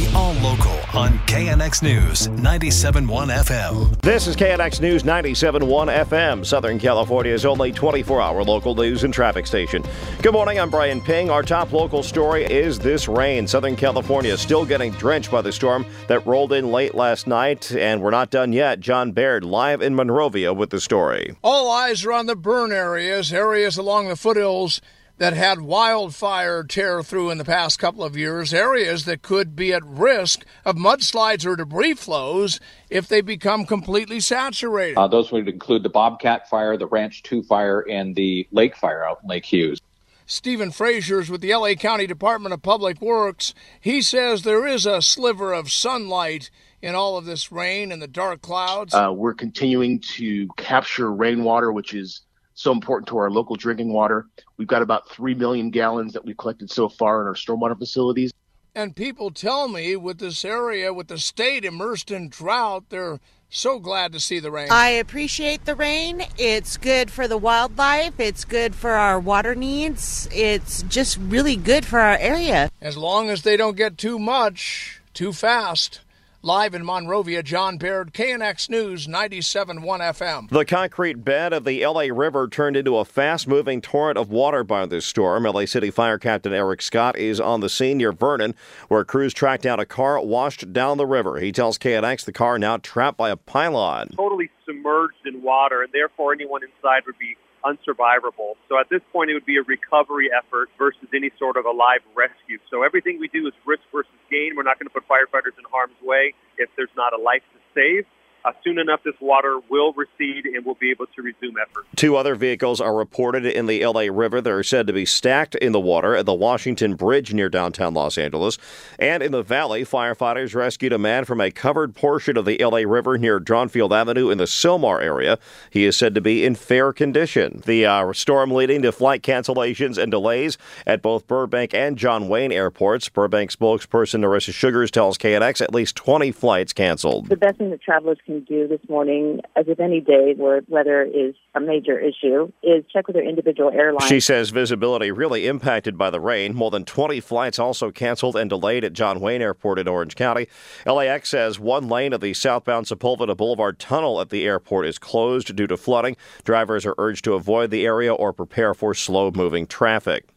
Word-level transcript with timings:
The 0.00 0.16
All 0.16 0.32
Local 0.32 0.72
on 0.98 1.18
KNX 1.26 1.82
News 1.82 2.28
97.1 2.28 3.04
FM. 3.44 4.00
This 4.00 4.26
is 4.26 4.34
KNX 4.34 4.80
News 4.80 5.02
97.1 5.02 6.06
FM, 6.06 6.46
Southern 6.46 6.78
California's 6.78 7.44
only 7.44 7.70
24-hour 7.70 8.42
local 8.42 8.74
news 8.74 9.04
and 9.04 9.12
traffic 9.12 9.46
station. 9.46 9.84
Good 10.22 10.32
morning, 10.32 10.58
I'm 10.58 10.70
Brian 10.70 11.02
Ping. 11.02 11.28
Our 11.28 11.42
top 11.42 11.74
local 11.74 12.02
story 12.02 12.44
is 12.44 12.78
this 12.78 13.08
rain. 13.08 13.46
Southern 13.46 13.76
California 13.76 14.32
is 14.32 14.40
still 14.40 14.64
getting 14.64 14.92
drenched 14.92 15.30
by 15.30 15.42
the 15.42 15.52
storm 15.52 15.84
that 16.08 16.26
rolled 16.26 16.54
in 16.54 16.72
late 16.72 16.94
last 16.94 17.26
night, 17.26 17.70
and 17.70 18.00
we're 18.00 18.10
not 18.10 18.30
done 18.30 18.54
yet. 18.54 18.80
John 18.80 19.12
Baird 19.12 19.44
live 19.44 19.82
in 19.82 19.94
Monrovia 19.94 20.54
with 20.54 20.70
the 20.70 20.80
story. 20.80 21.36
All 21.44 21.70
eyes 21.70 22.06
are 22.06 22.12
on 22.12 22.24
the 22.24 22.36
burn 22.36 22.72
areas, 22.72 23.34
areas 23.34 23.76
along 23.76 24.08
the 24.08 24.16
foothills 24.16 24.80
that 25.20 25.34
had 25.34 25.60
wildfire 25.60 26.64
tear 26.64 27.02
through 27.02 27.28
in 27.28 27.36
the 27.36 27.44
past 27.44 27.78
couple 27.78 28.02
of 28.02 28.16
years, 28.16 28.54
areas 28.54 29.04
that 29.04 29.20
could 29.20 29.54
be 29.54 29.70
at 29.70 29.84
risk 29.84 30.46
of 30.64 30.76
mudslides 30.76 31.44
or 31.44 31.56
debris 31.56 31.92
flows 31.92 32.58
if 32.88 33.06
they 33.06 33.20
become 33.20 33.66
completely 33.66 34.18
saturated. 34.18 34.96
Uh, 34.96 35.06
those 35.06 35.30
would 35.30 35.46
include 35.46 35.82
the 35.82 35.90
Bobcat 35.90 36.48
fire, 36.48 36.78
the 36.78 36.86
Ranch 36.86 37.22
2 37.22 37.42
fire, 37.42 37.80
and 37.80 38.16
the 38.16 38.48
Lake 38.50 38.74
fire 38.74 39.04
out 39.04 39.18
in 39.22 39.28
Lake 39.28 39.44
Hughes. 39.44 39.78
Steven 40.24 40.70
Frasher's 40.70 41.28
with 41.28 41.42
the 41.42 41.54
LA 41.54 41.74
County 41.74 42.06
Department 42.06 42.54
of 42.54 42.62
Public 42.62 43.02
Works. 43.02 43.52
He 43.78 44.00
says 44.00 44.42
there 44.42 44.66
is 44.66 44.86
a 44.86 45.02
sliver 45.02 45.52
of 45.52 45.70
sunlight 45.70 46.50
in 46.80 46.94
all 46.94 47.18
of 47.18 47.26
this 47.26 47.52
rain 47.52 47.92
and 47.92 48.00
the 48.00 48.08
dark 48.08 48.40
clouds. 48.40 48.94
Uh, 48.94 49.12
we're 49.14 49.34
continuing 49.34 50.00
to 50.16 50.48
capture 50.56 51.12
rainwater, 51.12 51.70
which 51.72 51.92
is 51.92 52.22
so 52.60 52.72
important 52.72 53.08
to 53.08 53.16
our 53.16 53.30
local 53.30 53.56
drinking 53.56 53.92
water. 53.92 54.26
We've 54.58 54.68
got 54.68 54.82
about 54.82 55.08
3 55.08 55.34
million 55.34 55.70
gallons 55.70 56.12
that 56.12 56.24
we've 56.24 56.36
collected 56.36 56.70
so 56.70 56.88
far 56.88 57.22
in 57.22 57.26
our 57.26 57.34
stormwater 57.34 57.78
facilities. 57.78 58.32
And 58.74 58.94
people 58.94 59.30
tell 59.30 59.66
me 59.66 59.96
with 59.96 60.18
this 60.18 60.44
area, 60.44 60.92
with 60.92 61.08
the 61.08 61.18
state 61.18 61.64
immersed 61.64 62.10
in 62.10 62.28
drought, 62.28 62.84
they're 62.90 63.18
so 63.48 63.78
glad 63.80 64.12
to 64.12 64.20
see 64.20 64.38
the 64.38 64.50
rain. 64.50 64.68
I 64.70 64.90
appreciate 64.90 65.64
the 65.64 65.74
rain. 65.74 66.22
It's 66.38 66.76
good 66.76 67.10
for 67.10 67.26
the 67.26 67.38
wildlife, 67.38 68.20
it's 68.20 68.44
good 68.44 68.74
for 68.74 68.92
our 68.92 69.18
water 69.18 69.54
needs, 69.54 70.28
it's 70.30 70.82
just 70.82 71.16
really 71.16 71.56
good 71.56 71.84
for 71.84 71.98
our 71.98 72.16
area. 72.18 72.70
As 72.80 72.96
long 72.96 73.30
as 73.30 73.42
they 73.42 73.56
don't 73.56 73.76
get 73.76 73.98
too 73.98 74.18
much, 74.18 75.00
too 75.14 75.32
fast. 75.32 76.00
Live 76.42 76.72
in 76.72 76.86
Monrovia, 76.86 77.42
John 77.42 77.76
Baird, 77.76 78.14
KNX 78.14 78.70
News 78.70 79.06
97.1 79.06 79.82
FM. 79.84 80.48
The 80.48 80.64
concrete 80.64 81.22
bed 81.22 81.52
of 81.52 81.64
the 81.64 81.84
LA 81.86 82.04
River 82.10 82.48
turned 82.48 82.78
into 82.78 82.96
a 82.96 83.04
fast 83.04 83.46
moving 83.46 83.82
torrent 83.82 84.16
of 84.16 84.30
water 84.30 84.64
by 84.64 84.86
this 84.86 85.04
storm. 85.04 85.42
LA 85.42 85.66
City 85.66 85.90
Fire 85.90 86.16
Captain 86.18 86.54
Erik 86.54 86.80
Scott 86.80 87.18
is 87.18 87.40
on 87.40 87.60
the 87.60 87.68
scene 87.68 87.98
near 87.98 88.10
Vernon, 88.10 88.54
where 88.88 89.04
crews 89.04 89.34
tracked 89.34 89.64
down 89.64 89.80
a 89.80 89.84
car 89.84 90.18
washed 90.18 90.72
down 90.72 90.96
the 90.96 91.04
river. 91.04 91.40
He 91.40 91.52
tells 91.52 91.76
KNX 91.76 92.24
the 92.24 92.32
car 92.32 92.58
now 92.58 92.78
trapped 92.78 93.18
by 93.18 93.28
a 93.28 93.36
pylon. 93.36 94.08
Totally 94.16 94.48
submerged 94.64 95.26
in 95.26 95.42
water, 95.42 95.82
and 95.82 95.92
therefore 95.92 96.32
anyone 96.32 96.62
inside 96.62 97.02
would 97.04 97.18
be 97.18 97.36
unsurvivable. 97.64 98.56
So 98.68 98.78
at 98.78 98.88
this 98.88 99.02
point, 99.12 99.30
it 99.30 99.34
would 99.34 99.46
be 99.46 99.56
a 99.56 99.62
recovery 99.62 100.30
effort 100.32 100.70
versus 100.78 101.08
any 101.14 101.30
sort 101.38 101.56
of 101.56 101.64
a 101.66 101.70
live 101.70 102.00
rescue. 102.14 102.58
So 102.70 102.82
everything 102.82 103.18
we 103.20 103.28
do 103.28 103.46
is 103.46 103.54
risk 103.66 103.82
versus 103.92 104.12
gain. 104.30 104.54
We're 104.56 104.62
not 104.62 104.78
going 104.78 104.88
to 104.88 104.94
put 104.94 105.06
firefighters 105.08 105.58
in 105.58 105.64
harm's 105.70 106.00
way 106.02 106.34
if 106.58 106.70
there's 106.76 106.94
not 106.96 107.12
a 107.12 107.20
life 107.20 107.42
to 107.52 107.58
save. 107.74 108.06
Uh, 108.44 108.52
soon 108.64 108.78
enough, 108.78 109.00
this 109.04 109.14
water 109.20 109.60
will 109.68 109.92
recede 109.92 110.46
and 110.46 110.64
we'll 110.64 110.76
be 110.76 110.90
able 110.90 111.06
to 111.06 111.22
resume 111.22 111.54
efforts. 111.60 111.86
Two 111.96 112.16
other 112.16 112.34
vehicles 112.34 112.80
are 112.80 112.94
reported 112.94 113.44
in 113.44 113.66
the 113.66 113.84
LA 113.84 114.06
River. 114.10 114.40
They're 114.40 114.62
said 114.62 114.86
to 114.86 114.92
be 114.92 115.04
stacked 115.04 115.54
in 115.56 115.72
the 115.72 115.80
water 115.80 116.16
at 116.16 116.26
the 116.26 116.34
Washington 116.34 116.94
Bridge 116.94 117.34
near 117.34 117.48
downtown 117.48 117.94
Los 117.94 118.16
Angeles. 118.16 118.58
And 118.98 119.22
in 119.22 119.32
the 119.32 119.42
valley, 119.42 119.84
firefighters 119.84 120.54
rescued 120.54 120.92
a 120.92 120.98
man 120.98 121.24
from 121.24 121.40
a 121.40 121.50
covered 121.50 121.94
portion 121.94 122.36
of 122.36 122.44
the 122.44 122.58
LA 122.58 122.78
River 122.78 123.18
near 123.18 123.38
Dronfield 123.38 123.92
Avenue 123.92 124.30
in 124.30 124.38
the 124.38 124.44
Sylmar 124.44 125.02
area. 125.02 125.38
He 125.70 125.84
is 125.84 125.96
said 125.96 126.14
to 126.14 126.20
be 126.20 126.44
in 126.44 126.54
fair 126.54 126.92
condition. 126.92 127.62
The 127.66 127.84
uh, 127.84 128.12
storm 128.12 128.50
leading 128.50 128.82
to 128.82 128.92
flight 128.92 129.22
cancellations 129.22 129.98
and 129.98 130.10
delays 130.10 130.56
at 130.86 131.02
both 131.02 131.26
Burbank 131.26 131.74
and 131.74 131.96
John 131.96 132.28
Wayne 132.28 132.52
airports. 132.52 133.08
Burbank 133.08 133.50
spokesperson 133.50 134.20
Narissa 134.20 134.52
Sugars 134.52 134.90
tells 134.90 135.18
KNX 135.18 135.60
at 135.60 135.74
least 135.74 135.96
20 135.96 136.32
flights 136.32 136.72
canceled. 136.72 137.28
The 137.28 137.36
best 137.36 137.58
thing 137.58 137.70
that 137.70 137.82
travelers 137.82 138.18
can 138.24 138.29
can 138.30 138.40
do 138.44 138.68
this 138.68 138.80
morning, 138.88 139.40
as 139.56 139.66
with 139.66 139.80
any 139.80 140.00
day 140.00 140.34
where 140.36 140.62
weather 140.68 141.02
is 141.02 141.34
a 141.54 141.60
major 141.60 141.98
issue, 141.98 142.52
is 142.62 142.84
check 142.92 143.08
with 143.08 143.14
their 143.14 143.28
individual 143.28 143.70
airlines. 143.72 144.08
She 144.08 144.20
says 144.20 144.50
visibility 144.50 145.10
really 145.10 145.48
impacted 145.48 145.98
by 145.98 146.10
the 146.10 146.20
rain. 146.20 146.54
More 146.54 146.70
than 146.70 146.84
20 146.84 147.18
flights 147.20 147.58
also 147.58 147.90
canceled 147.90 148.36
and 148.36 148.48
delayed 148.48 148.84
at 148.84 148.92
John 148.92 149.20
Wayne 149.20 149.42
Airport 149.42 149.80
in 149.80 149.88
Orange 149.88 150.14
County. 150.14 150.46
LAX 150.86 151.28
says 151.28 151.58
one 151.58 151.88
lane 151.88 152.12
of 152.12 152.20
the 152.20 152.34
southbound 152.34 152.86
Sepulveda 152.86 153.36
Boulevard 153.36 153.80
tunnel 153.80 154.20
at 154.20 154.30
the 154.30 154.44
airport 154.44 154.86
is 154.86 154.98
closed 154.98 155.54
due 155.56 155.66
to 155.66 155.76
flooding. 155.76 156.16
Drivers 156.44 156.86
are 156.86 156.94
urged 156.98 157.24
to 157.24 157.34
avoid 157.34 157.70
the 157.70 157.84
area 157.84 158.14
or 158.14 158.32
prepare 158.32 158.74
for 158.74 158.94
slow 158.94 159.32
moving 159.32 159.66
traffic. 159.66 160.28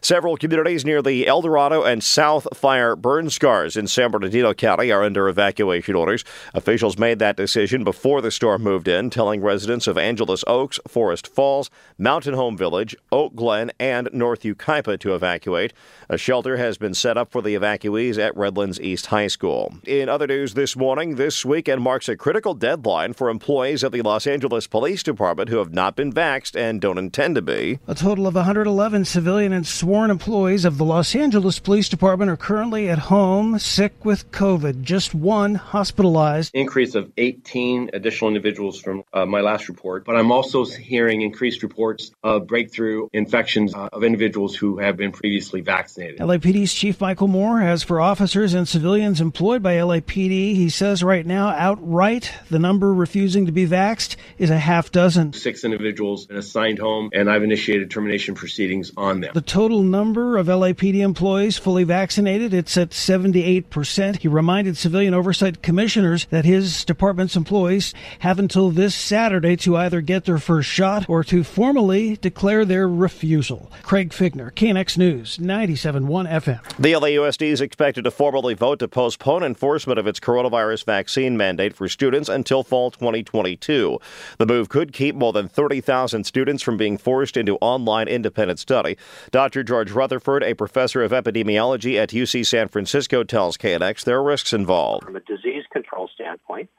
Several 0.00 0.36
communities 0.36 0.84
near 0.84 1.02
the 1.02 1.26
El 1.26 1.42
Dorado 1.42 1.82
and 1.82 2.02
South 2.02 2.46
Fire 2.56 2.94
burn 2.94 3.30
scars 3.30 3.76
in 3.76 3.86
San 3.86 4.10
Bernardino 4.10 4.54
County 4.54 4.92
are 4.92 5.02
under 5.02 5.28
evacuation 5.28 5.94
orders. 5.94 6.24
Officials 6.54 6.98
made 6.98 7.18
that 7.18 7.36
decision 7.36 7.82
before 7.82 8.20
the 8.20 8.30
storm 8.30 8.62
moved 8.62 8.86
in, 8.86 9.10
telling 9.10 9.40
residents 9.40 9.86
of 9.86 9.98
Angelus 9.98 10.44
Oaks, 10.46 10.78
Forest 10.86 11.26
Falls, 11.26 11.70
Mountain 11.98 12.34
Home 12.34 12.56
Village, 12.56 12.96
Oak 13.10 13.34
Glen, 13.34 13.72
and 13.80 14.08
North 14.12 14.42
Yucaipa 14.42 14.98
to 15.00 15.14
evacuate. 15.14 15.72
A 16.08 16.16
shelter 16.16 16.56
has 16.56 16.78
been 16.78 16.94
set 16.94 17.18
up 17.18 17.32
for 17.32 17.42
the 17.42 17.54
evacuees 17.54 18.18
at 18.18 18.36
Redlands 18.36 18.80
East 18.80 19.06
High 19.06 19.26
School. 19.26 19.74
In 19.84 20.08
other 20.08 20.26
news 20.26 20.54
this 20.54 20.76
morning, 20.76 21.16
this 21.16 21.44
weekend 21.44 21.82
marks 21.82 22.08
a 22.08 22.16
critical 22.16 22.54
deadline 22.54 23.12
for 23.12 23.28
employees 23.28 23.82
of 23.82 23.92
the 23.92 24.02
Los 24.02 24.26
Angeles 24.26 24.66
Police 24.66 25.02
Department 25.02 25.48
who 25.48 25.58
have 25.58 25.72
not 25.72 25.96
been 25.96 26.12
vaxxed 26.12 26.56
and 26.56 26.80
don't 26.80 26.98
intend 26.98 27.34
to 27.34 27.42
be. 27.42 27.78
A 27.86 27.94
total 27.94 28.26
of 28.26 28.34
111 28.34 29.04
civilian 29.04 29.52
and 29.52 29.66
sworn 29.88 30.10
employees 30.10 30.66
of 30.66 30.76
the 30.76 30.84
Los 30.84 31.16
Angeles 31.16 31.58
Police 31.58 31.88
Department 31.88 32.30
are 32.30 32.36
currently 32.36 32.90
at 32.90 32.98
home 32.98 33.58
sick 33.58 34.04
with 34.04 34.30
COVID. 34.30 34.82
Just 34.82 35.14
one 35.14 35.54
hospitalized. 35.54 36.50
Increase 36.52 36.94
of 36.94 37.10
18 37.16 37.88
additional 37.94 38.28
individuals 38.28 38.78
from 38.78 39.02
uh, 39.14 39.24
my 39.24 39.40
last 39.40 39.66
report. 39.66 40.04
But 40.04 40.16
I'm 40.16 40.30
also 40.30 40.66
hearing 40.66 41.22
increased 41.22 41.62
reports 41.62 42.10
of 42.22 42.46
breakthrough 42.46 43.08
infections 43.14 43.74
uh, 43.74 43.88
of 43.90 44.04
individuals 44.04 44.54
who 44.54 44.76
have 44.76 44.98
been 44.98 45.10
previously 45.10 45.62
vaccinated. 45.62 46.18
LAPD's 46.18 46.74
Chief 46.74 47.00
Michel 47.00 47.26
Moore 47.26 47.60
has 47.60 47.82
for 47.82 47.98
officers 47.98 48.52
and 48.52 48.68
civilians 48.68 49.22
employed 49.22 49.62
by 49.62 49.76
LAPD. 49.76 50.54
He 50.54 50.68
says 50.68 51.02
right 51.02 51.24
now, 51.24 51.48
outright, 51.48 52.30
the 52.50 52.58
number 52.58 52.92
refusing 52.92 53.46
to 53.46 53.52
be 53.52 53.66
vaxxed 53.66 54.16
is 54.36 54.50
a 54.50 54.58
half 54.58 54.92
dozen. 54.92 55.32
Six 55.32 55.64
individuals 55.64 56.28
assigned 56.28 56.78
home, 56.78 57.08
and 57.14 57.30
I've 57.30 57.42
initiated 57.42 57.90
termination 57.90 58.34
proceedings 58.34 58.92
on 58.94 59.22
them. 59.22 59.30
The 59.32 59.40
total 59.40 59.77
number 59.82 60.36
of 60.36 60.46
LAPD 60.46 61.00
employees 61.00 61.58
fully 61.58 61.84
vaccinated, 61.84 62.54
it's 62.54 62.76
at 62.76 62.90
78%. 62.90 64.16
He 64.18 64.28
reminded 64.28 64.76
civilian 64.76 65.14
oversight 65.14 65.62
commissioners 65.62 66.26
that 66.26 66.44
his 66.44 66.84
department's 66.84 67.36
employees 67.36 67.94
have 68.20 68.38
until 68.38 68.70
this 68.70 68.94
Saturday 68.94 69.56
to 69.56 69.76
either 69.76 70.00
get 70.00 70.24
their 70.24 70.38
first 70.38 70.68
shot 70.68 71.08
or 71.08 71.24
to 71.24 71.44
formally 71.44 72.16
declare 72.16 72.64
their 72.64 72.88
refusal. 72.88 73.70
Craig 73.82 74.10
Fiegener, 74.10 74.52
KNX 74.52 74.98
News, 74.98 75.38
97.1 75.38 76.28
FM. 76.28 76.76
The 76.78 76.92
LAUSD 76.92 77.42
is 77.42 77.60
expected 77.60 78.04
to 78.04 78.10
formally 78.10 78.54
vote 78.54 78.78
to 78.80 78.88
postpone 78.88 79.42
enforcement 79.42 79.98
of 79.98 80.06
its 80.06 80.20
coronavirus 80.20 80.84
vaccine 80.84 81.36
mandate 81.36 81.74
for 81.74 81.88
students 81.88 82.28
until 82.28 82.62
fall 82.62 82.90
2022. 82.90 83.98
The 84.38 84.46
move 84.46 84.68
could 84.68 84.92
keep 84.92 85.14
more 85.14 85.32
than 85.32 85.48
30,000 85.48 86.24
students 86.24 86.62
from 86.62 86.76
being 86.76 86.98
forced 86.98 87.36
into 87.36 87.56
online 87.60 88.08
independent 88.08 88.58
study. 88.58 88.96
Dr. 89.30 89.62
George 89.68 89.92
Rutherford, 89.92 90.42
a 90.42 90.54
professor 90.54 91.02
of 91.02 91.12
epidemiology 91.12 91.96
at 91.96 92.08
UC 92.08 92.46
San 92.46 92.68
Francisco, 92.68 93.22
tells 93.22 93.58
KNX 93.58 94.02
there 94.02 94.16
are 94.16 94.22
risks 94.22 94.54
involved. 94.54 95.04
From 95.04 95.14
a 95.14 95.20
disease 95.20 95.64
control 95.70 96.08
standpoint, 96.14 96.70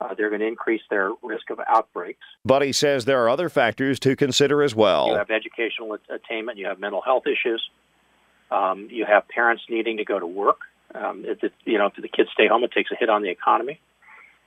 uh, 0.00 0.12
they're 0.14 0.28
going 0.28 0.40
to 0.40 0.48
increase 0.48 0.82
their 0.90 1.12
risk 1.22 1.50
of 1.50 1.60
outbreaks. 1.68 2.18
But 2.44 2.62
he 2.62 2.72
says 2.72 3.04
there 3.04 3.22
are 3.22 3.28
other 3.28 3.48
factors 3.48 4.00
to 4.00 4.16
consider 4.16 4.64
as 4.64 4.74
well. 4.74 5.06
You 5.06 5.14
have 5.14 5.30
educational 5.30 5.96
attainment, 6.10 6.58
you 6.58 6.66
have 6.66 6.80
mental 6.80 7.00
health 7.00 7.28
issues, 7.28 7.62
um, 8.50 8.88
you 8.90 9.06
have 9.06 9.28
parents 9.28 9.62
needing 9.70 9.98
to 9.98 10.04
go 10.04 10.18
to 10.18 10.26
work 10.26 10.58
Um, 10.96 11.24
if, 11.24 11.44
it, 11.44 11.52
you 11.64 11.78
know, 11.78 11.86
if 11.86 11.94
the 11.94 12.08
kids 12.08 12.30
stay 12.32 12.48
home, 12.48 12.64
it 12.64 12.72
takes 12.72 12.90
a 12.90 12.96
hit 12.96 13.08
on 13.08 13.22
the 13.22 13.30
economy. 13.30 13.78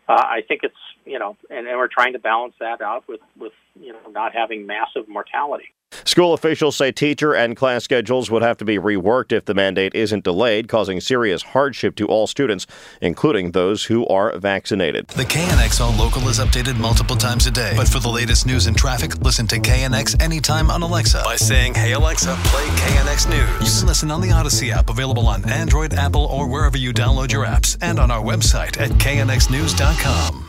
Uh, 0.10 0.16
I 0.16 0.42
think 0.46 0.64
it's 0.64 0.76
you 1.06 1.18
know, 1.18 1.38
and, 1.50 1.66
and 1.66 1.78
we're 1.78 1.88
trying 1.88 2.12
to 2.12 2.20
balance 2.20 2.56
that 2.60 2.82
out 2.82 3.08
with 3.08 3.22
with 3.38 3.54
you 3.80 3.94
know 3.94 4.00
not 4.12 4.34
having 4.34 4.66
massive 4.66 5.08
mortality. 5.08 5.74
School 6.06 6.34
officials 6.34 6.76
say 6.76 6.92
teacher 6.92 7.34
and 7.34 7.56
class 7.56 7.84
schedules 7.84 8.30
would 8.30 8.42
have 8.42 8.58
to 8.58 8.66
be 8.66 8.78
reworked 8.78 9.32
if 9.32 9.46
the 9.46 9.54
mandate 9.54 9.94
isn't 9.96 10.24
delayed, 10.24 10.68
causing 10.68 11.00
serious 11.00 11.42
hardship 11.42 11.96
to 11.96 12.06
all 12.08 12.28
students, 12.28 12.68
including 13.02 13.52
those 13.52 13.86
who 13.86 14.06
are 14.08 14.38
vaccinated. 14.38 15.08
The 15.08 15.24
KNX 15.24 15.82
All 15.82 15.94
Local 15.94 16.28
is 16.30 16.40
updated 16.40 16.80
multiple 16.80 17.16
times 17.16 17.48
a 17.48 17.52
day. 17.52 17.74
But 17.76 17.88
for 17.88 18.00
the 18.00 18.10
latest 18.10 18.46
news 18.46 18.68
and 18.68 18.78
traffic, 18.78 19.18
listen 19.22 19.48
to 19.48 19.58
KNX 19.58 20.22
anytime 20.22 20.70
on 20.70 20.84
Alexa 20.84 21.22
by 21.24 21.36
saying, 21.36 21.74
Hey 21.74 21.94
Alexa, 21.94 22.36
play 22.46 22.66
KNX 22.68 23.30
News. 23.30 23.74
You 23.74 23.80
can 23.80 23.88
listen 23.88 24.12
on 24.12 24.22
the 24.22 24.30
Audacy 24.30 24.72
app, 24.72 24.90
available 24.90 25.28
on 25.28 25.48
Android, 25.50 25.94
Apple, 25.94 26.26
or 26.26 26.48
wherever 26.48 26.78
you 26.78 26.94
download 26.94 27.32
your 27.32 27.46
apps, 27.46 27.78
and 27.82 28.00
on 28.00 28.12
our 28.12 28.22
website 28.22 28.80
at 28.80 28.92
knxnews.com. 28.92 30.49